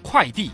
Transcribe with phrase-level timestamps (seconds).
[0.00, 0.50] 快递，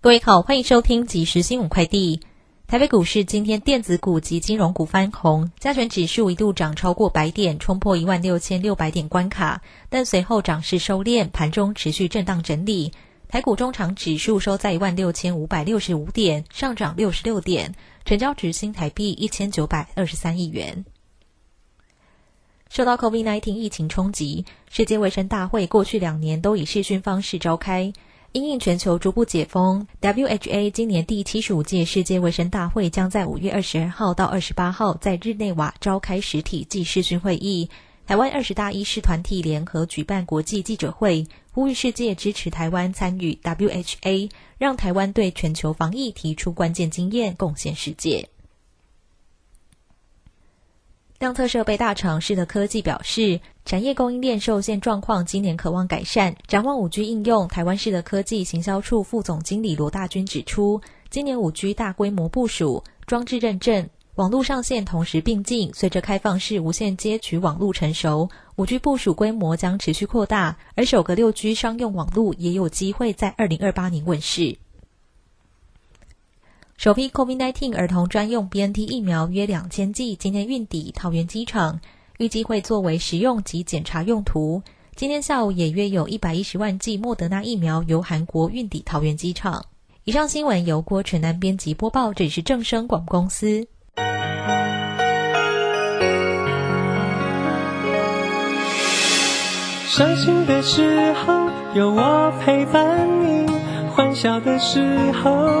[0.00, 2.20] 各位好，欢迎收听即时新闻快递。
[2.66, 12.92] 台北股市今天电子股及金融股翻红，加权指数一度涨超过百点，冲破一万六千六百点关卡，但随后涨势收敛，盘中持续震荡整理。
[13.28, 17.74] 台股中场指数收在一万六千五百六十五点，上涨六十六点，
[18.04, 20.84] 成交值新台币一千九百二十三亿元。
[22.70, 27.92] 受到 COVID-19 疫情冲击，世界卫生大会过去两年都以视讯方式召开。
[28.30, 37.68] 因应全球逐步解封，WHA 今年第七十五届世界卫生大会将在五月二十二号到二十八号在日内瓦召开实体暨视讯会议。
[38.06, 48.28] 台湾二十大医师团体联合举办国际记者会，呼吁世界支持台湾参与 WHA，让台湾对全球防疫提出关键经验，贡献世界。
[51.20, 56.34] 量测设备大厂世德科技表示，产业供应链受限状况今年渴望改善。
[56.46, 60.80] 展望五 G 应用，台湾世德科技行销处副总经理罗大军指出，
[61.10, 74.56] 今年五 G 大规模部署、装置认证、网络上线同时并进，随着开放式无线接取网络成熟，五 G 部署规模将持续扩大，而首个六 G 商用网络也有机会在二零二八年问世。
[76.80, 81.78] 首批 COVID-19 儿童专用 BNT 疫苗约两千剂，今天运抵桃园机场，
[82.16, 84.62] 预计会作为食用及检查用途。
[84.96, 89.66] 今天下午也约有一百一十万剂莫德纳疫苗由韩国运抵桃园机场。
[90.04, 93.68] 以上新闻由郭纯南编辑播报，这里是正声广播公司。
[99.86, 103.46] 伤心的时候有我陪伴你，
[103.94, 104.80] 欢笑的时
[105.22, 105.60] 候。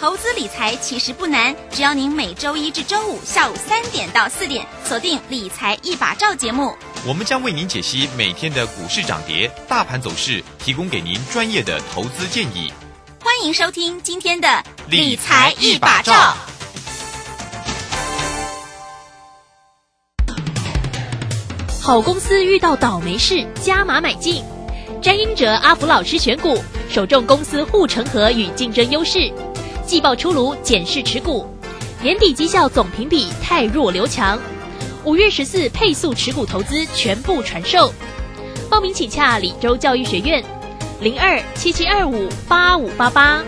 [0.00, 6.74] 投资理财其实不难，只要您每周一至周五下午三点到四点锁定《理财一把照》节目，
[7.06, 12.72] 我们将为您解析每天的股市涨跌、大盘走势，提供给您专业的投资建议。
[13.22, 14.48] 欢迎收听今天的
[14.88, 16.14] 《理财一把照》。
[21.82, 24.42] 好公司遇到倒霉事，加码买进。
[25.02, 26.56] 詹英哲、阿福老师选股，
[26.90, 29.30] 首重公司护城河与竞争优势。
[29.90, 31.44] 季报出炉，检视持股，
[32.00, 34.38] 年底绩效总评比太弱留强。
[35.04, 37.92] 五月十四配速持股投资全部传授，
[38.70, 40.44] 报名请洽李州教育学院，
[41.00, 43.42] 零二七七二五八五八八，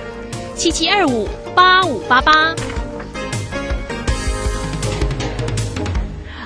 [0.57, 2.53] 七七二五八五八八。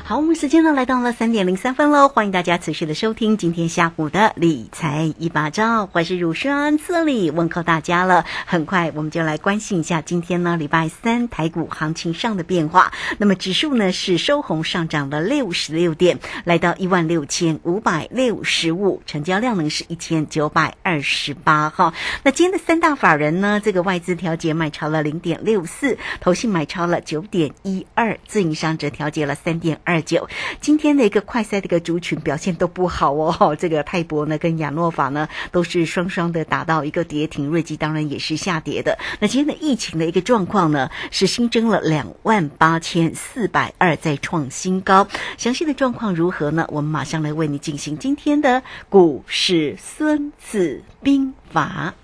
[0.08, 8.24] 好，我们时间呢来到了三点零三分喽，欢迎大家持续的收听今天下午的理财一把照，我是乳酸这里问候大家了。
[8.46, 12.92] 很快我们就来关心一下今天呢礼拜三台股行情上的变化。
[13.18, 21.92] 那么指数呢是收红上涨了六十六点，来到一万六千五百六十五，成交量呢是一千九百二十八哈。
[22.22, 29.95] 那今天的三大法人呢，这个外资调节买超了零点六四，投信买超了九点一二，自营商则调节了三点二。
[30.02, 30.28] 九，
[30.60, 33.56] 今天的一个快赛的一个族群表现都不好哦。
[33.58, 38.98] 这个泰博呢跟亚诺法呢都是双双的达到一个跌停，瑞基当然也是下跌的。
[39.20, 45.06] 那今天的疫情的一个状况呢是新增了两万八千四百二，再创新高。
[45.36, 46.66] 详细的状况如何呢？
[46.70, 51.94] 我们马上来为你进行今天的股市孙子兵法。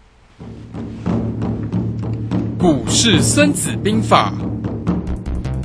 [2.59, 4.33] 股市孙子兵法。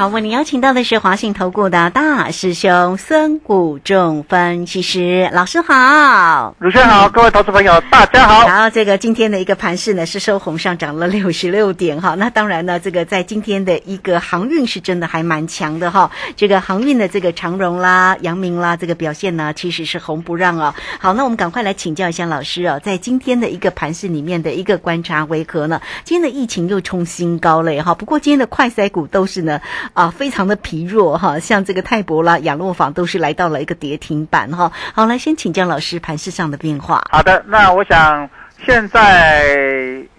[0.00, 6.54] 好，好，为您邀请到的是华信投顾的大师兄孙谷仲分析师老师好。
[6.58, 8.46] 鲁轩好，各位投资朋友大家好。
[8.46, 16.10] 然后这个今天的一个盘势呢是收红上涨了 六十六点哈，那当然呢，这个在今天的一个航运是真的还蛮强的哈。
[16.34, 20.74] 这个航运的这个长荣啦、阳明啦，这个表现呢其实是红不让哦。
[20.98, 25.78] 好，那我们赶快来请教一下老师哦，在今天的一个盘势里面的一个观察为何呢？
[26.04, 29.60] 今天的疫情又冲新高了哈，不过今天的快筛股都是呢。
[29.92, 34.72] 啊，非常的疲弱哈，像这个泰博啦、亚诺坊都是来到了一个跌停板哈。
[34.94, 37.02] 好，来先请教老师盘市上的变化。
[37.10, 38.28] 好的，那我想
[38.64, 39.44] 现在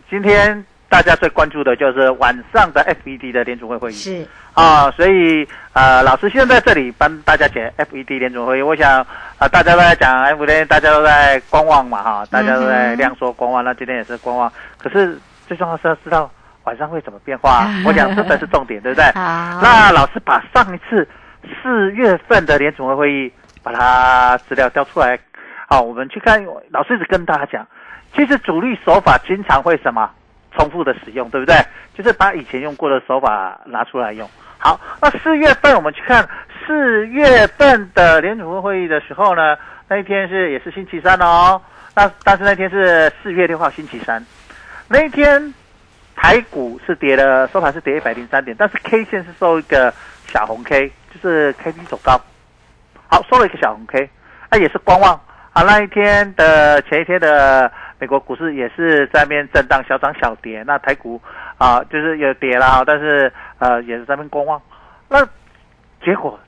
[0.09, 8.61] 今天大家最关注的就是晚上的 FED 的联储会会议是啊，所以呃，老师现在在这里帮大家解 FED 联储会议。
[8.61, 8.99] 我想
[9.37, 14.51] 啊，大家都在讲 FED，大家都在观望嘛哈，大家都在量缩观望，那今天也是观望。
[14.77, 16.29] 可是最重要是要知道。
[16.63, 17.67] 晚上会怎么变化？
[17.85, 19.05] 我想这才是重点，对不对？
[19.15, 21.07] 那老师把上一次
[21.61, 23.31] 四月份的联储会会议
[23.63, 25.17] 把它资料调出来，
[25.67, 26.43] 好，我们去看。
[26.69, 27.67] 老师一直跟大家讲，
[28.13, 30.09] 其实主力手法经常会什么
[30.55, 31.55] 重复的使用，对不对？
[31.95, 34.29] 就是把以前用过的手法拿出来用。
[34.59, 36.23] 好，那四月份我们去看
[36.65, 41.59] 四月份的联储会会议的时候呢，那一天是也是星期三哦。
[41.95, 44.23] 那但是那天是四月六号星期三，
[44.87, 45.53] 那一天。
[46.21, 49.91] 台股是跌了，收盘是跌一百零三点，但是 K 线是收一个
[50.27, 52.21] 小红 K，就是 K D 走高，
[53.07, 54.07] 好收了一个小红 K，
[54.51, 55.19] 那也是观望。
[55.51, 61.19] 啊那一天的前一天的美国股市也是在面震荡小涨小跌，那台股
[61.57, 64.61] 啊就是有跌了啊，但是呃也是在面观望，
[65.09, 65.25] 那
[66.05, 66.39] 结果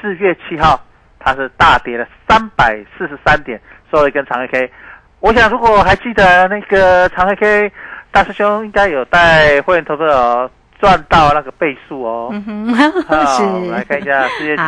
[0.00, 0.82] 四月七号
[1.18, 3.60] 它是大跌了三百四十三点，
[3.92, 4.72] 收了一根长黑 K，
[5.20, 7.72] 我想如果还记得那个长黑 K。
[8.12, 12.30] 大师兄应该有带会员投资者赚到那个倍数哦。
[12.32, 12.74] 嗯
[13.06, 14.62] 好，我们来看一下四月七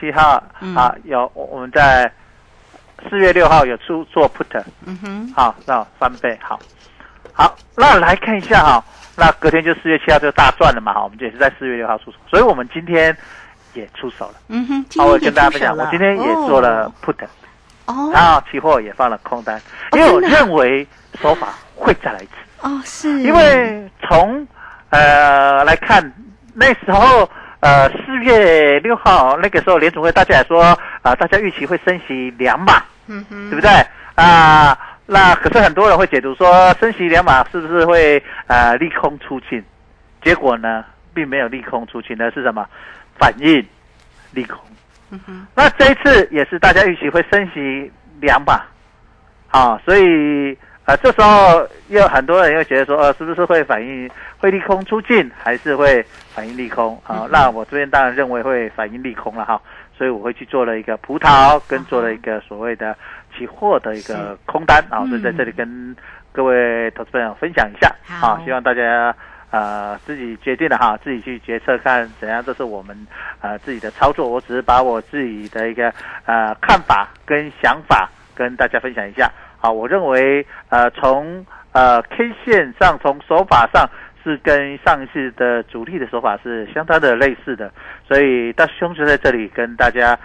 [0.00, 0.42] 七号
[0.76, 2.10] 啊，有我们在
[3.08, 4.62] 四月六号有出做 put。
[4.84, 5.32] 嗯哼。
[5.34, 6.38] 好，那翻倍。
[6.42, 6.58] 好，
[7.32, 8.84] 好，那来看一下哈，
[9.16, 10.92] 那隔天就四月七号就大赚了嘛。
[10.92, 13.16] 哈，我们也是在四月六号出手，所以我们今天
[13.72, 14.34] 也出手了。
[14.48, 14.84] 嗯哼。
[14.98, 17.14] 好，我跟大家分享，我今天也做了 put。
[17.86, 18.10] 哦。
[18.12, 19.58] 然后期货也放了空单，
[19.92, 20.86] 因为我认为
[21.22, 22.32] 手法会再来一次。
[22.64, 24.46] 哦，是因为从
[24.88, 26.02] 呃来看，
[26.54, 27.28] 那时候
[27.60, 30.62] 呃四月六号那个时候联储会大家也说
[31.02, 33.70] 啊，大家预期会升息两码，嗯哼，对不对
[34.14, 34.78] 啊？
[35.04, 39.62] 那可是很多人会解读说升息两码是不是会呃利空出尽？
[40.22, 42.66] 结果呢，并没有利空出尽的是什么？
[43.18, 43.62] 反应
[44.30, 44.58] 利空。
[45.10, 48.62] 嗯哼，那这一次也是大家预期会升息两码，
[49.50, 50.56] 啊，所以。
[50.84, 56.04] 啊，这时候又很多人又觉得说，呃，是不是会反映会利空出尽，还是会
[56.34, 57.00] 反映利空？
[57.06, 59.58] 啊，那我这边当然认为会反映利空了哈，
[59.96, 62.94] 所以我会去做了一个葡萄，跟做了一个所谓的
[63.34, 65.96] 期货的一个空单啊，所以在这里跟
[66.32, 67.90] 各位投资朋友分享一下，
[68.20, 69.14] 啊，希望大家
[69.50, 72.94] 呃自己决定了哈，自己去决策看怎样，这是我们
[73.40, 75.90] 呃自己的操作，我只是把我自己的一个
[76.26, 79.32] 呃看法跟想法跟大家分享一下。
[79.64, 83.88] 啊，我认为，呃，从呃 K 线上，从手法上
[84.22, 87.72] 是跟上一次的主力的手法是相当的类似的，
[88.06, 90.18] 所以大师兄就在这里跟大家，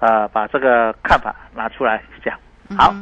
[0.00, 2.34] 呃，把这个看法拿出来讲。
[2.78, 2.94] 好，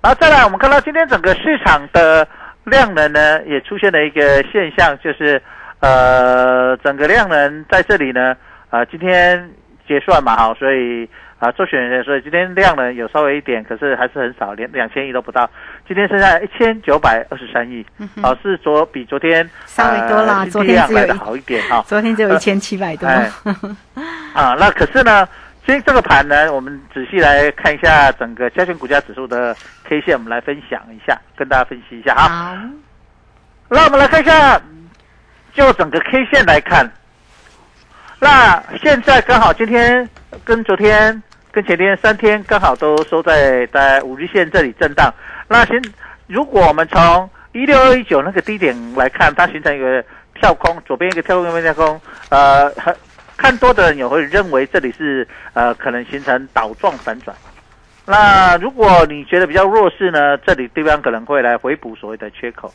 [0.00, 2.24] 然后再来，我们看到今天整个市场的
[2.62, 5.42] 量能呢，也出现了一个现象，就是
[5.80, 8.36] 呃，整个量能在这里呢，
[8.70, 9.50] 呃，今天
[9.88, 11.10] 结算嘛，好，所以。
[11.38, 15.48] 啊，做选人，所以今天量呢有稍微一点，可是还是很少，连两千亿都不到。
[15.86, 17.84] 今天剩下一千九百二十三亿，
[18.22, 21.82] 啊，是昨比昨天稍微多了，昨天来的好一点哈。
[21.86, 23.06] 昨天只有一千七百多。
[24.32, 25.28] 啊，那可是呢，
[25.66, 32.28] 今天这个盘呢，我们仔细来看一下整个加权股价指数的 K 线，我们来分享一下，跟大家分析一下哈。
[32.28, 32.56] 好。
[33.68, 34.58] 那我们来看一下，
[35.52, 36.90] 就整个 K 线来看，
[38.20, 40.08] 那现在刚好今天
[40.44, 41.22] 跟昨天。
[41.52, 45.10] 跟前天三天刚好都收在在五日线这里震荡。
[45.48, 45.82] 那行，
[46.26, 50.04] 如果我们从一六二一九那个低点来看，它形成一个
[50.34, 51.98] 跳空，左边一个跳空，右边跳空。
[52.28, 52.94] 呃，很
[53.38, 57.34] 看多的人也会认为这里是呃可能形成倒状反转。
[58.04, 62.70] 那如果你觉得比较弱势呢，这里地方可能会来回补所谓的缺口。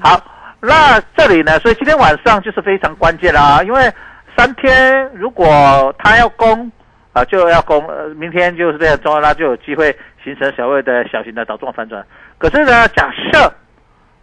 [0.00, 0.24] 好，
[0.58, 3.92] 那这里呢，所以今天晚上就是非常关键啦，因为
[4.36, 6.70] 三天如果它要攻。
[7.14, 12.02] 啊，就要攻，呃，明天就是这样，中央拉就有机会形成所谓的小型的倒状反转。
[12.38, 13.52] 可是呢，假设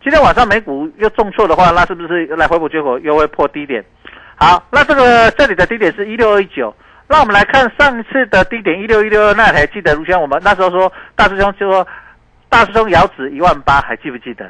[0.02, 3.86] 今天晚上美股又重挫的话，那是不是来回补缺口又会破低点？
[4.38, 6.76] 好，那这个这里的低点是一六二一九。
[7.08, 10.20] 那我们来看上次的低点一六一六二，那还记得如轩？
[10.20, 11.88] 我们那时候说大师兄就说
[12.50, 14.50] 大师兄遥指一万八，还记不记得？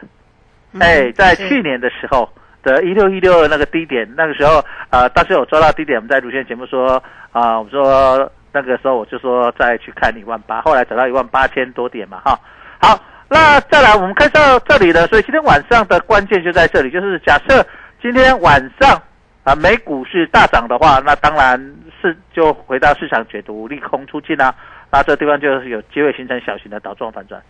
[0.72, 2.32] 嗯哎，在去年的时候
[2.64, 7.02] 的一六一六二那个低点，那个时候呃，大师有抓到低点，我们在卢线节目说
[7.32, 12.40] 啊、我们说那个时候我就说再去看一万八，后来找到一万八千多点嘛，哈。
[12.82, 13.00] 好，
[13.30, 17.66] 那再来我们看到这里呢，所以今天晚上的关键就在这里，就是假设
[18.02, 19.00] 今天晚上
[19.44, 21.60] 啊美股是大涨的话，那当然
[22.02, 24.54] 是就回到市场解读利空出尽啊，
[24.92, 27.42] 那这地方就是有机会形成小型的倒状反转。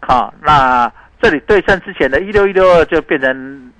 [0.00, 0.92] 好，那
[1.22, 3.72] 这里对称之前的一六一六二就变成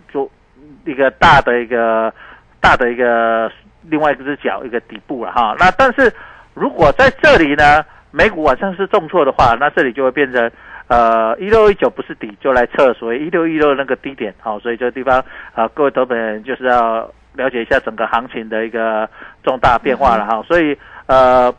[0.84, 2.12] 一个大的一个
[2.60, 3.50] 大的一个
[3.82, 5.56] 另外一只脚一个底部了哈。
[5.58, 6.12] 那但是
[6.54, 10.50] 如果在这里呢，美股晚上是重挫的话，那这里就会变成
[10.88, 14.34] 呃一六一九不是底，就来测所谓一六一六那个低点。
[14.40, 15.24] 好，所以这个地方
[15.54, 19.08] 啊、各位投资人就是要了解一下整个行情的一个
[19.42, 20.42] 重大变化了哈。
[20.46, 21.52] 所以呃，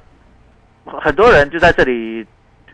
[0.85, 2.25] 很多人就在这里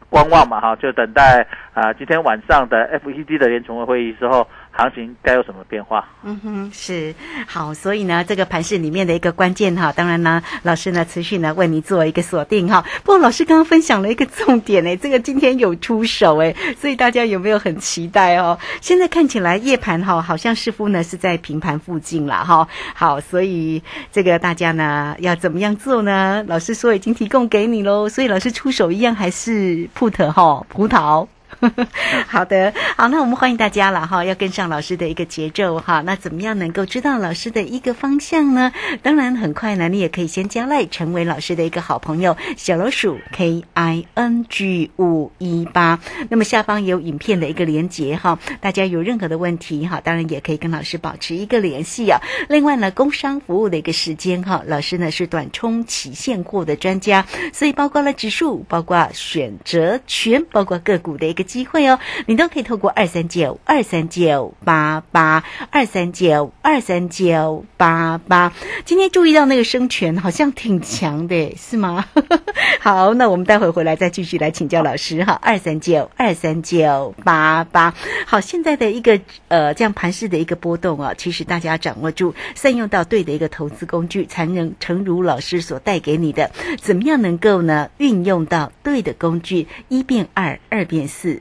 [0.10, 6.08] 观望嘛哈，就等待啊、今天晚上的 FED 的联储会会议之后，行情该有什么变化？
[6.24, 7.14] 嗯哼，是
[7.46, 12.84] 好，所以呢，这个盘市里面的一个关键哈，当然呢，老师呢持续呢为你做一个锁定哈。
[13.04, 18.58] 不过老师刚刚分享了一个重点呢，这个今天有出手哎，所以大家有没有很期待哦？
[18.80, 22.68] 现在看起来夜盘哈，好像似乎呢是在平盘附近了哈。
[22.96, 26.44] 好，所以这个大家呢要怎么样做呢？
[26.48, 31.28] 老师说已经提供给你喽，所以老师出手一样还是 put 哈葡萄。
[32.28, 36.02] 好的，好，那我们欢迎大家了哈，要跟上老师的一个节奏哈。
[36.02, 38.72] 那怎么样能够知道老师的一个方向呢？
[39.04, 46.00] 当然，很快呢，你也可以先加赖，成为老师的一个好朋友，小老鼠 K I N G 五一八。
[46.30, 52.20] 那么下方有影片的一个连接哈，大家有任何的问题哈，当然也可以跟老师保持一个联系啊。
[52.50, 68.54] 另外呢，工商服务的一个时间哈，老师呢是短冲期现货的专家，所以包括了指数，包括选择权，包括个股的一个机会哦，你都可以透过二三九二三九八八二三九二三九八八。
[68.86, 72.06] 今天注意到那个生权好像挺强的，是吗？
[72.80, 77.94] 好，那我们待会回来再继续来请教老师哈，二三九二三九八八。
[78.26, 91.41] 好，现在的一个呃这样盘势的一个波动啊，其实大家掌握住，善用到对的一个投资工具，才能诚如老师所带给你的，怎么样能够呢运用到对的工具，一变二，二变四，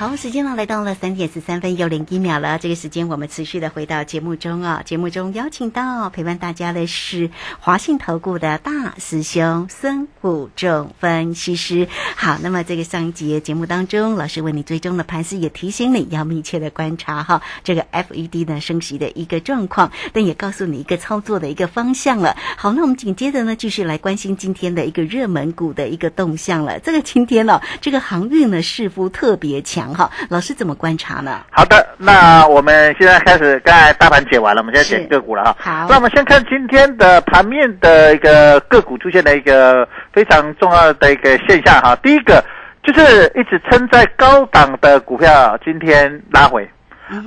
[0.00, 2.58] 好，时间呢来到了三点十三分又零一秒了。
[2.58, 7.28] 这个时间我们持续的回到节目中啊，节目中邀请到陪伴大家的是
[7.58, 11.86] 华信投顾的大师兄孙虎仲分析师。
[12.16, 22.38] 好，那么这个上一节节目当中，老师为你追踪的盘势也提醒你要密切的观察哈这个 FED 呢升息的一个状况，但也告诉你一个操作的一个方向了。
[22.56, 26.78] 好，那我们紧接着呢继续来关心今天的一个热门股的一个动向了。
[26.78, 31.40] 这个今天呢、这个航运呢似乎特别强哈，老师怎么观察呢？
[31.50, 35.56] 好的，那我们现在开始，刚才大盘解完了，我们现在解个股了哈。
[35.58, 41.96] 好那我们先看今天的盘面的一个个股出现的一个非常重要的一个现象哈。
[42.02, 42.42] 第一个
[42.82, 46.68] 就是一直撑在高档的股票，今天拉回。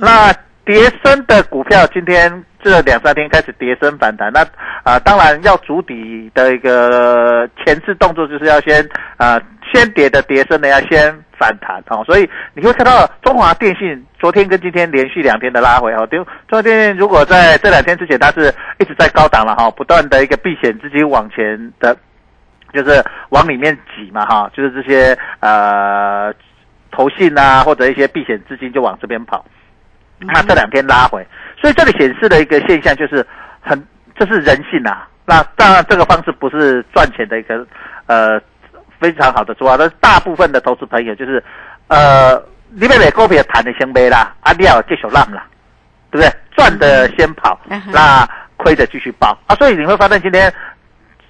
[0.00, 0.32] 那
[0.64, 4.40] 跌升的股票今天这两三天开始跌升反弹，那
[4.82, 9.40] 啊、当然要筑底的一个前置动作就是要先啊、
[9.72, 21.96] 先跌的跌升的要先反弹哦，所以你会看到中华电信昨天跟今天连续两天的拉回哦，中中华电信如果在这两天之前它是一直在高档了哈、不断的一个避险资金往前的。
[22.72, 26.34] 就是往里面挤嘛，哈，就是这些呃
[26.90, 29.46] 投信啊，或者一些避险资金就往这边跑。
[30.18, 31.26] 那这两天拉回，
[31.60, 33.26] 所以这里显示的一个现象就是
[33.60, 35.08] 很，这是人性啊。
[35.26, 37.66] 那当然，这个方式不是赚钱的一个
[38.06, 38.40] 呃
[39.00, 41.42] 非常好的做法，但是大部分的投资朋友就是
[41.88, 42.34] 呃，
[42.68, 45.44] 你买买股票谈的先买啦，啊，你要继续浪啦，
[46.10, 46.30] 对不对？
[46.56, 49.56] 赚的先跑嗯，那亏的继续报啊。
[49.56, 50.52] 所以你会发现今天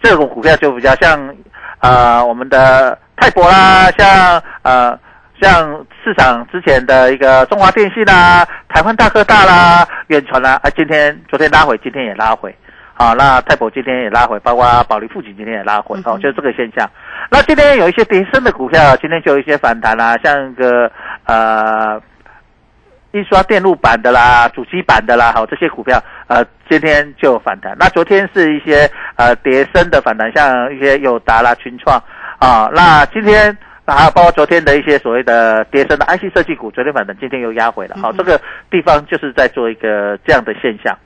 [0.02, 1.34] 这种股票就比较像
[1.78, 4.98] 呃我们的泰博啦，像呃
[5.40, 12.54] 像市场之前的一个中华电信啦、台湾大哥大啦、远传啦，啊今天昨天拉回，今天也拉回。
[12.96, 16.88] 好，那泰博今天也拉回，包括保利富锦今天也拉回，哦，就是这个现象。
[17.28, 20.88] 那今天有一些跌升的股票，今天就有一些反弹啦，像一个
[21.24, 22.00] 呃
[23.10, 27.76] 印刷电路板的啦、主机板的啦，好这些股票，呃，今天就有反弹。
[27.76, 32.00] 那昨天是一些呃跌升的反弹，像一些友达啦、群创
[32.38, 32.70] 啊。
[32.72, 37.96] 那今天那还有包括昨天的一些所谓的跌升的 IC 设计股，昨天反弹，今天又压回了。
[38.00, 40.96] 好，这个地方就是在做一个这样的现象。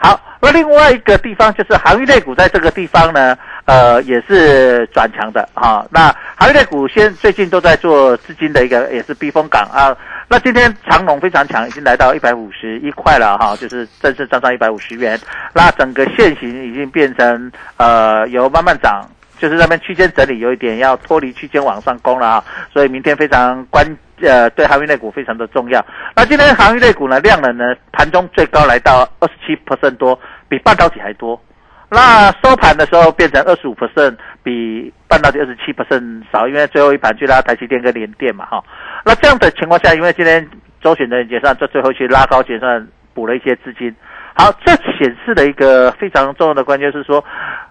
[0.00, 5.84] 好，那另外一个地方就是航运类股，在这个地方呢，呃，也是转强的哈。
[5.90, 9.96] 那航运类股现最近都在做资金的一个，也是避风港啊。
[10.28, 15.18] 那今天长龙非常强，已经来到一百五十一块了哈，就是正式站上一百五十元。
[15.52, 19.04] 那整个线型已经变成呃，由慢慢涨，
[19.38, 22.44] 就是那边区间整理，有一点要脱离区间往上攻了啊。
[22.72, 23.96] 所以明天非常关。
[24.20, 25.80] 呃，对航运类股非常的重要。
[26.16, 30.18] 那今天航运类股呢，量能呢，盘中最高来到二十七 percent 多，
[30.48, 31.40] 比半导体还多。
[31.88, 38.60] 那收盘的时候变成二十五 percent，比半导体二十七 percent 少，因为最后一盘去拉台积电跟联电嘛，哈。
[39.04, 40.44] 那这样的情况下，因为今天
[40.82, 43.94] 周选的结算，在最后去拉高结算，补了一些资金。
[44.34, 47.24] 好，这显示的一个非常重要的关键是说，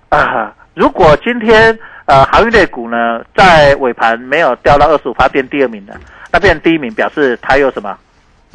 [0.07, 5.99] 啊，如果今天呃航运类股呢，在尾盘没有掉到二十五趴变第二名的。
[6.31, 7.97] 那变第一名，表示它有什么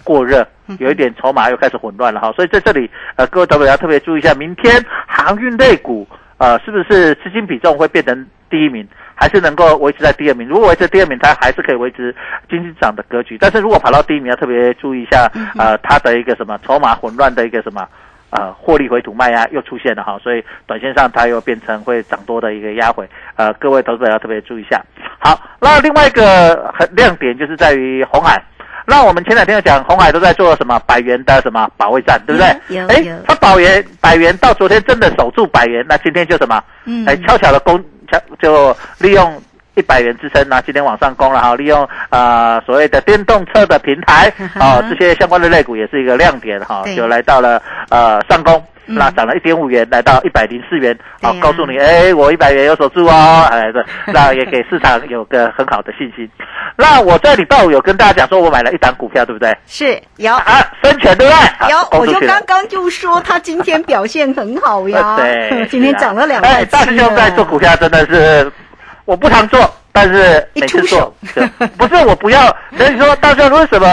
[0.05, 0.47] 过热，
[0.79, 2.31] 有一点筹码又开始混乱了哈。
[2.37, 4.73] 所以在这里，呃，各位投资者要特别注意一下，明天
[5.09, 6.07] 航运类股，
[6.39, 8.87] 呃，是不是资金比重会变成第一名，
[9.17, 10.47] 还是能够维持在第二名？
[10.47, 12.15] 如果维持第二名，它还是可以维持
[12.49, 13.37] 经济涨的格局。
[13.41, 17.85] 但是如果跑到第一名，要特别注意一下，呃，它的一个什么筹码混乱的一个什么。
[18.33, 24.83] 呃，获利回吐卖压又出现了哈，所以短线上它又变成会涨多的一个压回，呃，各位投资者要特别注意一下。
[25.19, 28.43] 好，那另外一个很亮点就是在于红海，
[28.87, 32.77] 那我们前两天讲红海都在做什么百元的什么保卫战，对不对？
[32.77, 36.59] 有哎，它保元百元到昨天真的守住百元，那今天就什么？
[36.87, 37.79] 嗯，哎，悄悄的攻，
[38.11, 39.43] 悄就利用。
[39.75, 56.29] 一百元支撑，那今天往上攻了哈，利用啊所谓的电动车的平台啊，这些相关的类股也是一个亮点哈，就来到了呃上攻，那涨了一点五元，来到一百零四元，好，告诉你，哎，我一百元有守住哦，哎，这 那也给市场有个很好的信心。
[56.77, 59.57] 那我在礼拜五有跟大家讲说，我买了一档股票，对不对？
[59.67, 61.71] 是有啊，深全对不对？
[61.71, 68.53] 有，我就刚刚就说他今天表现很好呀， 对， 今天涨了两哎，大师兄在做股票真的是。
[69.13, 69.61] 我不常做，
[69.93, 71.15] 但是每次做，
[71.77, 72.41] 不是我不要。
[72.79, 73.87] 所以说，大家为什么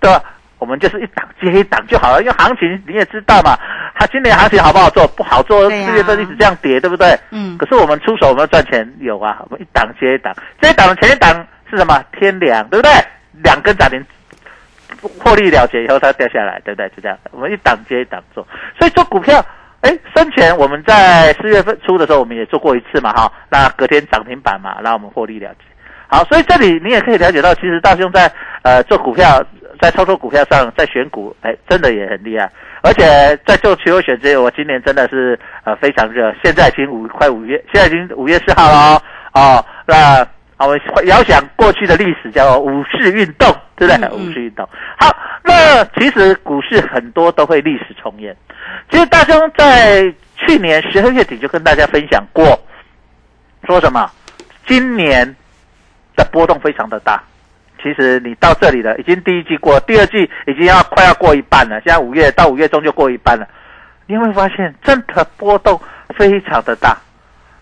[0.00, 0.22] 的？
[0.58, 3.58] 我们就是一档接一档就好了，因为行情你也知道嘛。
[3.94, 5.06] 它今年行情好不好做？
[5.08, 7.14] 不好做，四月份一直这样跌，对不对？
[7.30, 7.58] 嗯。
[7.58, 9.36] 可是我们出手，我们赚钱有啊。
[9.40, 12.02] 我们一档接一档，这一档的前一档是什么？
[12.18, 12.90] 天凉，对不对？
[13.42, 14.02] 两根涨停，
[15.22, 16.88] 获利了结以后它掉下来，对不对？
[16.96, 17.18] 就这样。
[17.32, 18.46] 我们一档接一档做，
[18.78, 19.44] 所以做股票。
[19.84, 25.64] 哎，生前我们在四月份初的时候，我们也做过一次嘛，哈，那隔天涨停板嘛，那我们获利了结。
[26.08, 29.44] 好，所以这里你也可以了解到，其实大兄在呃做股票，
[29.82, 32.50] 在操作股票上，在选股，哎，真的也很厉害。
[32.82, 33.04] 而且
[33.44, 36.34] 在做期货选择，我今年真的是呃非常热。
[36.42, 39.02] 现在已经五快五月，现在已经五月四号了哦，
[39.34, 40.26] 哦那
[40.66, 44.08] 我们遥想过去的历史，叫做五四运动，对不对？
[44.10, 44.68] 五市运动。
[44.98, 48.36] 好，那其实股市很多都会历史重演。
[48.90, 52.58] 其实大兄在去年十二月底就跟大家分享过，
[53.66, 54.10] 说什么？
[54.66, 55.36] 今年
[56.16, 57.22] 的波动非常的大。
[57.82, 61.80] 其实你到这里了，已经第一季过，第二季已经要快要过一半了。
[61.84, 63.46] 现在五月到五月中就过一半了，
[64.06, 65.78] 你会发现真的波动
[66.16, 66.96] 非常的大。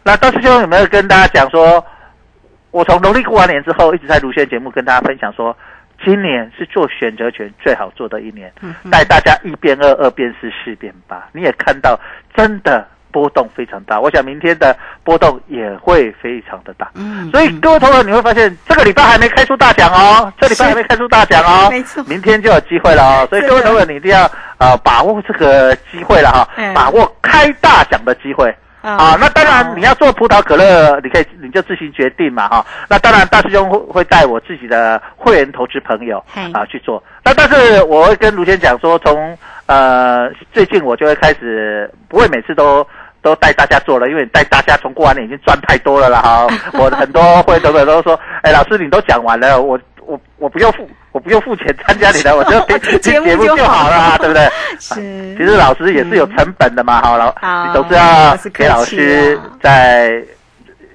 [0.05, 1.85] 那大师兄有没有跟大家讲说，
[2.71, 5.57] 我从农历过完年之后，一直在卢线节目跟大家分享说。
[6.05, 8.53] 今年是做选择权最好做的一年，
[8.91, 11.29] 带大家一变二，二变四，四变八。
[11.33, 11.99] 你也看到，
[12.35, 14.01] 真的波动非常大。
[14.01, 16.91] 我想明天的波动也会非常的大。
[16.95, 23.27] 嗯，所以各位同学你会发现，这个礼拜还没开出大奖哦，这礼拜还没开出大奖哦，没错，明天就有机会了哦。
[23.29, 28.55] 所以各位同学你一定要呃把握这个机会了哈，把握开大奖的机会。
[28.83, 32.67] 啊，那当然你要做葡萄可乐，你可以你就自行决定嘛哈。
[32.89, 37.03] 那当然大师兄会会带我自己的会员投资朋友啊去做。
[37.25, 42.85] 那但是我会跟卢先讲说，从呃最近我就会开始不会每次都
[43.23, 46.47] 都带大家做了，因为带大家从过完年已经赚太多了啦哈。
[46.75, 49.79] 我很多会员朋友都说，哎老师你都讲完了，我
[50.13, 54.45] 我我不用付我不用付钱参加你的，我就听听 节目就就好好了啊， 对不对？
[54.79, 55.01] 是
[55.37, 59.57] 其实老师也是有成本的嘛，好老好你总是要给老师啊。
[59.63, 60.23] 在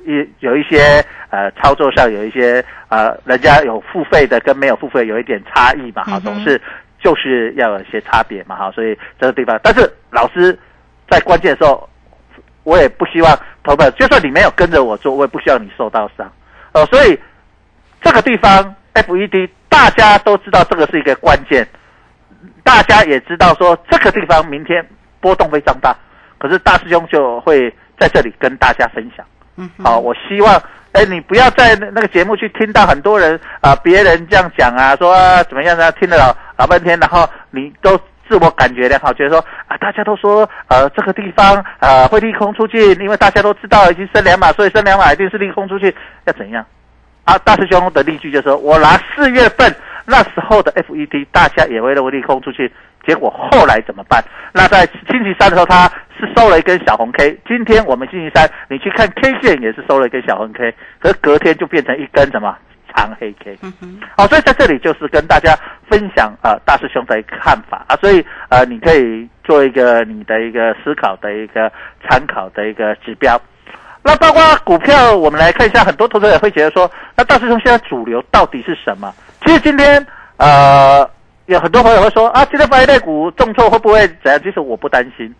[0.05, 6.61] 一有一些呃操作上有一些呃人家有付费的跟没有付费有一点差异嘛，哈，嗯总是
[7.03, 10.57] 就是要有一些差别嘛，哈，所以这个地方，但是老师
[11.09, 11.89] 在关键的时候，
[12.63, 16.31] 我也不希望投本，就算你没有跟着我做，我也不希望你受到伤，
[16.73, 17.17] 呃，所以
[18.07, 21.67] 这个地方 FED 大家都知道这个是一个关键，
[22.63, 24.87] 大家也知道说这个地方明天
[25.19, 25.93] 波动非常大，
[26.37, 29.25] 可是大师兄就会在这里跟大家分享。
[29.57, 30.55] 嗯好、我希望，
[30.93, 35.91] 哎，你不要在那那个节目去听到很多人啊、别人这样讲啊，说、啊、怎么样呢？
[35.91, 37.97] 听了老老半天，然后你都
[38.29, 45.93] 自我感觉良好，觉得说啊，大家都说呃这个地方呃会利空出尽，因为大家都知道已经升两码，所以升两码一定是利空出去，
[46.25, 46.65] 要怎样？
[47.27, 49.69] 啊，大师兄的例句就说，我拿四月份
[50.05, 52.71] 那时候的 FED，大家也会认为利空出去，
[53.05, 54.23] 结果后来怎么办？
[54.53, 62.57] 那在星期三的时候，它是收了一根小红 K，今天我们星期三你去看 K 线也是收了一根小红 K，可是隔天就变成一根什么
[62.95, 63.57] 长黑 K。
[63.61, 65.53] 嗯哼好、所以在这里就是跟大家
[65.89, 71.69] 分享呃大师兄的看法啊，所以呃你可以做一个你的一个思考的一个
[72.07, 73.37] 参考的一个指标。
[74.07, 79.13] 那包括股票，我们来看一下，很多投资者会觉得说，那大师兄现在主流到底是什么？
[79.45, 81.05] 其实今天呃
[81.47, 84.41] 有很多朋友会说啊，今天发类股重挫会不会怎样？
[84.41, 85.35] 其实我不担心，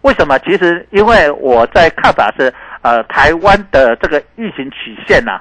[0.00, 0.38] 为什么？
[0.38, 5.38] 其实因为我在看法是，呃，台湾的这个疫情曲线呐、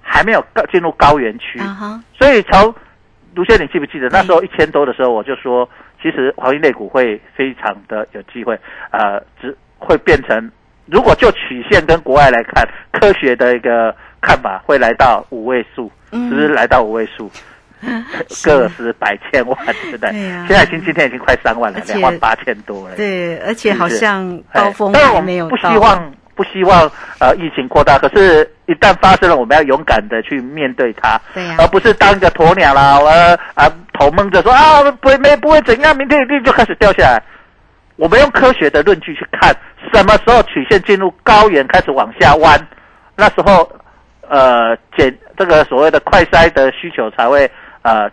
[0.00, 1.58] 还没有高进入高原区，
[2.16, 2.72] 所以从
[3.34, 5.68] 卢先，你记不记得那时候一千多的时候，我就说，
[6.00, 8.56] 其实黄金类股会非常的有机会，
[8.92, 10.50] 呃，只会变成，
[10.90, 17.30] 如果就曲线跟国外来看，科学的一个看法会来到五位数，嗯是不是来到五位数？
[18.42, 20.10] 个十百千万，对不对？
[20.10, 22.96] 现在已经今天已经快三万了两万八千多了。
[22.96, 33.08] 对，而且好像哎高峰还没有们不希，望不希望呃疫情扩大，可是，一旦发生了，我们要勇敢的去面对它，对呀而不是当一个鸵鸟啦，我
[33.54, 37.22] 啊头蒙着说啊不会没不会怎样，明天一定就开始掉下来。
[37.98, 39.52] 我们用科学的论据去看，
[39.92, 42.56] 什么时候曲线进入高原开始往下弯，
[43.16, 43.68] 那时候
[44.28, 47.50] 呃减这个所谓的快筛的需求才会
[47.82, 48.08] 呃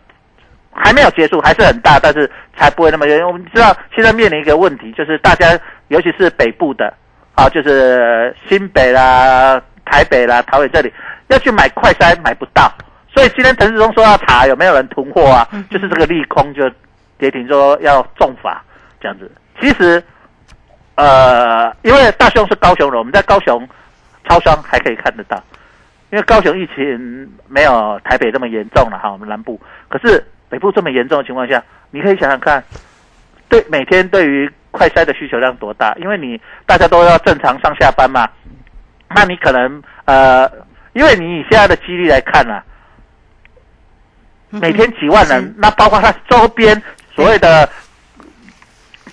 [0.74, 3.24] 还没有结束，还是很大，但是才不会那么严。
[3.26, 5.58] 我们知道现在面临一个问题，就是大家
[5.90, 6.92] 尤其是北部的
[7.36, 10.92] 啊，就是新北啦、台北啦、桃园这里
[11.28, 12.74] 要去买快筛买不到，
[13.14, 16.68] 所以今天陈世忠说要查有没有人囤货啊，就是这个利空就
[17.20, 18.64] 跌停说要重罚
[19.00, 19.32] 这样子。
[19.60, 20.04] 其实
[20.96, 23.68] 呃，因为大雄是高雄人，我们在高雄
[24.28, 25.42] 超商还可以看得到。
[26.12, 32.64] 因为高雄疫情没有台北这么严重了哈，我们南部，可是北部这么严重的情况下，你可以想想看，
[33.50, 35.94] 对每天对于快筛的需求量多大？
[35.96, 38.30] 因为你大家都要正常上下班嘛，
[39.10, 40.50] 那你可能呃，
[40.94, 42.64] 因为你以现在的几率来看啊，
[44.52, 46.82] 每天几万人，那包括它周边
[47.14, 47.68] 所谓的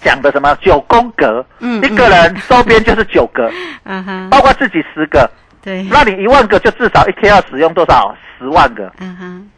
[0.02, 3.50] 讲的什么九宫格，嗯一个人周边就是九个，
[3.84, 4.02] 嗯。
[4.04, 5.30] 哼，包括自己十个，
[5.62, 8.14] 对，那你一万个就至少一天要使用多少？
[8.38, 9.50] 十万个，嗯哼，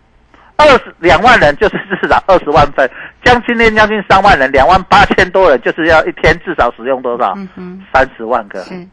[0.56, 2.88] 二十两万人就是至少二十万份，
[3.24, 7.32] 将今天将近三万人，两万八千多人，就是要一天至少使用多少？
[7.36, 8.60] 嗯哼，三十万个。
[8.64, 8.86] 是，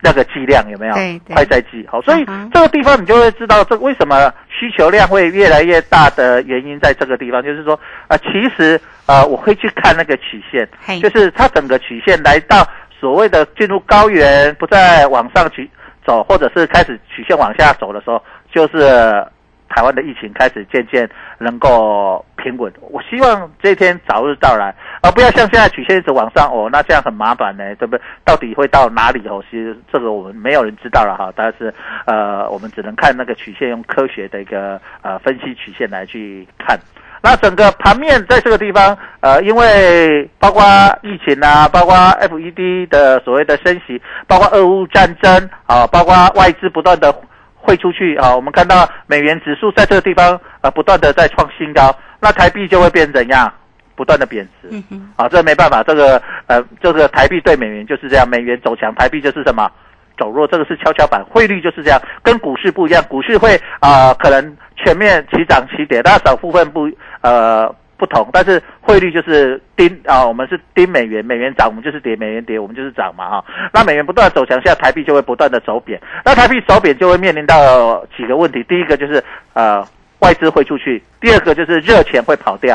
[0.00, 0.94] 那个剂量有没有？
[0.94, 1.34] 对对。
[1.34, 15.70] 快在剂好，所以这个地方你就会知道，这为什么需求量会越来越大的原因在这个地方，就是说，呃，其实呃，我会去看那个曲线嘿，就是它整个曲线来到所谓的进入高原，不再往上去
[16.06, 19.24] 走，或者是开始曲线往下走的时候，就是。
[19.66, 28.00] 台湾的疫情开始渐渐能够平稳，我希望这一天早日到来，而不要像现在曲线一直往上哦，那这样很麻烦呢，对不对？
[28.24, 29.42] 到底会到哪里哦？
[29.50, 31.74] 其实这个我们没有人知道了哈，但是
[32.06, 36.78] 呃，我们只能看那个曲线，用科学的一个呃分析曲线来去看。
[37.24, 40.62] 那整个盘面在这个地方，呃，因为包括
[41.02, 47.10] 疫情啊，包括 FED 的所谓的升息，包括俄乌战争啊，包括外资不断的
[47.54, 53.50] 汇出去啊，我们看到美元指数在这个地方呃不断的在创新高，那台币就会变怎样？
[53.96, 54.68] 不断的贬值。
[55.16, 59.70] 啊，这没办法，这个呃，这个台币对美元就是这样，美元走强，台币就是什么
[60.18, 79.86] 走弱，这个是跷跷板，汇率就是这样，跟股市不一样，股市会啊、可能全面齐涨齐跌，但少部分不呃不同，但是汇率就是盯啊，我们是盯美元，美元涨我们就是跌，美元跌我们就是涨嘛哈、那美元不断地走强下，台币就会不断的走贬，那台币走贬就会面临到几个问题，第一个就是呃。
[80.20, 82.74] 外资汇出去，第二个就是热钱会跑掉。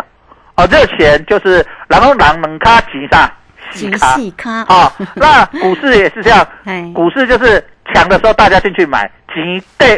[0.55, 3.27] 哦，热钱就是然后狼能卡急上
[3.71, 9.97] 极细咖啊，那股市也是这样 哎，股市就是强的时候大家进去买，急对，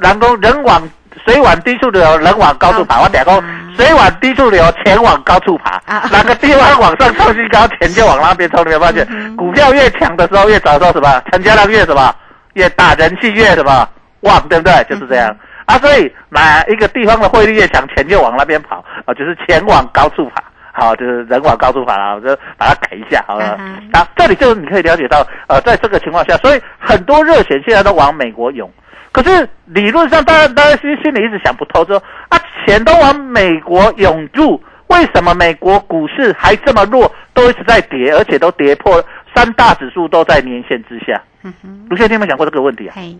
[0.00, 0.80] 人工人往
[1.26, 3.00] 水往低处流，人往高处爬。
[3.02, 3.42] 我讲过，
[3.76, 6.08] 水往低处流，钱往高处爬啊。
[6.10, 8.64] 哪个地方往上创新高，钱就往那边冲。
[8.66, 12.14] 你有没有发现，股票越强的时候，越早说什么，成交量越什么
[12.54, 13.88] 越大，人气越什么
[14.20, 14.84] 旺，对不对？
[14.88, 15.34] 就是这样。
[15.66, 20.42] 啊，所以哪一个地方的汇率越强，钱就往那边跑啊，就是钱往高处爬。
[20.72, 23.56] 好，就是人往高处爬了，我就把它改一下好了。
[23.58, 28.70] 嗯啊，这里就是你可以了解到，呃，在这个情况下，所以很多热钱现在都往美国涌。
[29.12, 39.02] 可是理论上，大家大家心心里一直想不透，说啊，钱都往美国涌入，为什么美国股市还这么弱，都一直在跌，而且都跌破
[39.34, 41.20] 三大指数都在年线之下？
[41.42, 42.94] 嗯哼，卢先生有没有想过这个问题啊？
[42.96, 43.16] 嘿，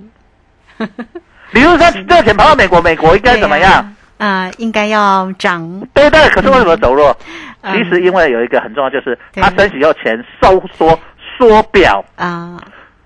[1.53, 3.95] 理论上热钱跑到美国，美国应该怎么样？
[4.19, 5.63] 啊、应该要涨，
[5.95, 6.29] 对不对？
[6.31, 7.17] 可是为什么走弱？
[7.63, 10.99] 嗯其实因为有一个很重要，就是对它升息后钱收缩
[11.37, 12.05] 缩表。
[12.17, 12.57] 啊、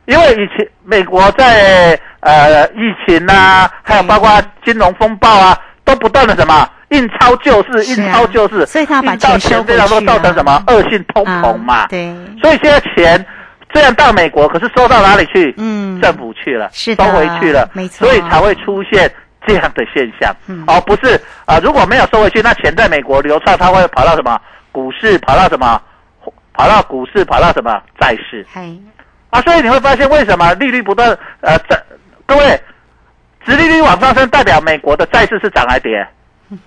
[0.06, 10.14] 因为以前美国在呃疫情啊，还有包括金融风暴啊，都不断的什么印钞救市，印钞救市，所以他把钱收这样说回去啊。
[10.14, 11.74] 造成什么恶性通膨嘛？
[11.74, 13.24] 啊对，所以现在钱
[13.72, 15.54] 虽然到美国，可是收到哪里去？
[15.56, 16.00] 嗯。
[16.00, 18.06] 政府去了，是收回去了，没错。
[18.06, 19.10] 所以才会出现
[19.46, 20.64] 这样的现象，嗯。
[20.66, 21.14] 而不是
[21.46, 24.38] 啊、呃如果没有收回去，那钱在美国流畅，它会跑到什么
[24.72, 25.80] 股市，跑到什么，
[26.52, 28.44] 跑到股市，跑到什么债市。
[29.33, 31.09] 嘿，啊，所以你会发现为什么利率不断
[31.40, 31.83] 呃在
[32.27, 32.61] 各位，
[33.45, 36.07] 殖利率往上升，代表美国的债市是涨还跌？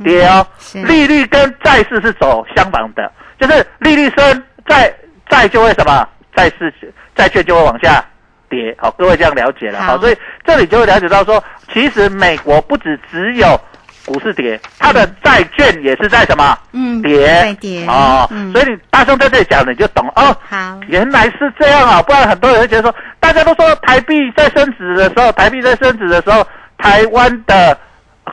[0.03, 4.91] 跌哦，利率跟债市是走相反的，就是利率升，债
[5.29, 6.07] 债就会什么？
[6.35, 6.73] 债市
[7.15, 8.03] 债券就会往下
[8.49, 8.75] 跌。
[8.79, 9.79] 好，各位这样了解了。
[9.79, 13.59] 好好，所以这里就会了解到说，其实美国不止只有
[14.05, 16.57] 股市跌，它的债券也是在什么？
[16.73, 20.35] 嗯，跌在跌哦，嗯所以你大兄在这里讲，你就懂哦。
[20.47, 26.45] 好，原来是这样啊，不然很多人会觉得说，大家都说台币在升值的时候，台币在升值的时候，
[26.77, 27.77] 台湾的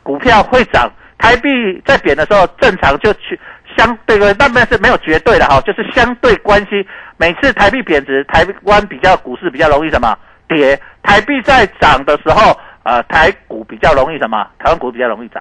[0.02, 1.48] 股票会涨，台币
[1.86, 3.38] 在贬的时候，正常就去
[3.76, 6.86] 相对的，那边是没有绝对的哈，就是相对关系。
[7.16, 10.16] 每次台币贬值，台湾比较股市比较容易什么
[10.48, 14.44] 跌；台币在涨的时候，呃，台股比较容易什么？
[14.58, 15.40] 台湾股比较容易涨。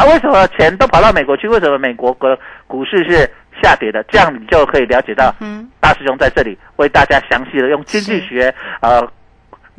[0.00, 1.46] 啊，为什么钱都跑到美国去？
[1.46, 3.30] 为什么美国的股市是
[3.62, 4.02] 下跌的？
[4.04, 9.06] 这样你就可以了解到，嗯，大师兄在这里为大家详细的用经济学、呃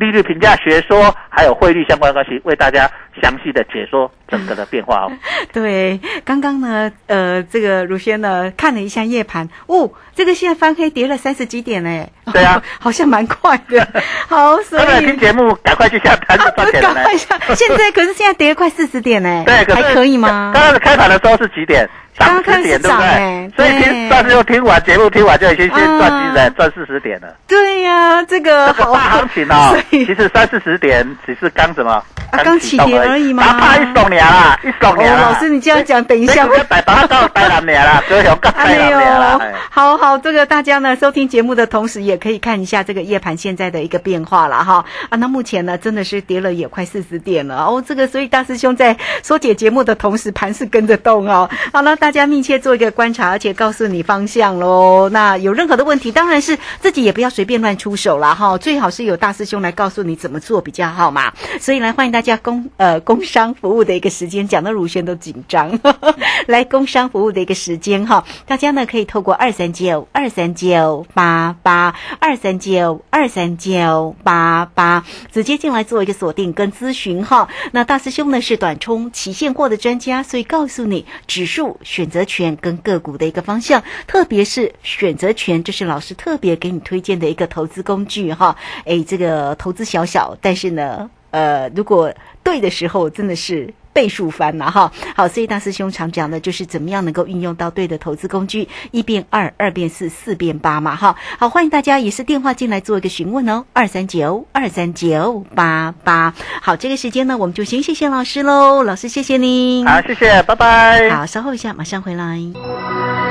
[0.02, 2.90] 利率评价学说，还有汇率相关关系，为大家
[3.22, 5.12] 详细的解说整个的变化哦。
[5.54, 13.88] 对，刚刚呢，呃，这个如轩呢看了一下夜盘，哦，这个现在翻黑跌了三十几点呢，对啊， 好像蛮快的，
[14.28, 16.36] 好，所以听节目，赶快去下单
[16.82, 17.16] 赶快。
[17.16, 20.52] 下，现在可是现在跌了快四十点呢，对，还可以吗？
[20.54, 21.88] 刚刚开盘的时候是几点？
[22.26, 23.66] 刚刚看十点，对不欸对？
[23.66, 27.28] 所以对听大师兄听完节目，听完就已经先赚几啊了，赚四十点了。
[27.48, 31.92] 对呀、这个好这个大行情哦 所，以其实三四十点只是刚什么？
[32.32, 35.22] 啊刚起跌而已嘛哪怕一十年啦，一十哦，年啦。
[35.22, 39.38] 老师你这样讲，等一下这个台北到台南年啦，高雄到台还没有南年啦。
[39.42, 45.18] 哎，好好，这个大家呢收听节目的同时，也可以看一下这个夜盘现在的一个变化了哈啊。
[45.18, 47.84] 那目前呢，真的是跌了也快四十点了哦。
[47.86, 51.50] 这个所以大师兄在说解节目的同时，盘是跟着动哦。
[51.74, 55.08] 好了，大大家密切做一个观察，而且告诉你方向喽。
[55.14, 61.32] 那有任何的问题，当然是自己也不要随便乱出手啦哈，最好是有大师兄来告诉你怎么做比较好嘛。
[61.58, 65.80] 所以来欢迎大家工呃工商服务的一个时间，讲到乳轩都紧张。
[66.48, 77.48] 来工商服务的一个时间哈，大家呢可以透过二三九二三九八八二三九二三九八八直接进来做一个锁定跟咨询哈。
[77.72, 88.56] 那大师兄呢是短冲期现货的专家，所以告诉你指数选选择权跟个股的一个方向，特别是选择权，就是老师特别给你推荐的一个投资工具哈。
[88.86, 92.12] 诶，这个投资小小，但是呢，呃，如果
[92.44, 93.72] 对的时候，真的是。
[93.94, 101.16] 倍数翻呐哈，好，所以大师兄常讲的就是怎么样能够运用到对的投资工具，一变二，二变四，四变八嘛哈。
[101.40, 106.34] 好，欢迎大家也是电话进来做一个询问哦，二三九二三九八八。
[106.62, 109.86] 好，这个时间呢，我们就先谢谢老师喽，老师谢谢您。
[109.86, 111.10] 好，谢谢，拜拜。
[111.10, 113.31] 好，稍后一下，马上回来。